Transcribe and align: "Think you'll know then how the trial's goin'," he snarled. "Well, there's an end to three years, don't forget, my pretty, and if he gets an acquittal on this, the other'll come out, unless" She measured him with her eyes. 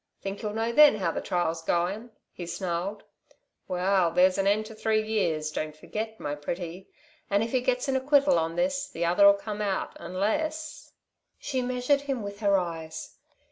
"Think 0.23 0.41
you'll 0.41 0.55
know 0.55 0.71
then 0.71 0.95
how 0.95 1.11
the 1.11 1.21
trial's 1.21 1.61
goin'," 1.61 2.09
he 2.31 2.47
snarled. 2.47 3.03
"Well, 3.67 4.09
there's 4.09 4.39
an 4.39 4.47
end 4.47 4.65
to 4.65 4.73
three 4.73 5.03
years, 5.07 5.51
don't 5.51 5.77
forget, 5.77 6.19
my 6.19 6.33
pretty, 6.33 6.89
and 7.29 7.43
if 7.43 7.51
he 7.51 7.61
gets 7.61 7.87
an 7.87 7.95
acquittal 7.95 8.39
on 8.39 8.55
this, 8.55 8.89
the 8.89 9.05
other'll 9.05 9.35
come 9.35 9.61
out, 9.61 9.95
unless" 9.99 10.91
She 11.37 11.61
measured 11.61 12.01
him 12.01 12.23
with 12.23 12.39
her 12.39 12.57
eyes. 12.57 13.15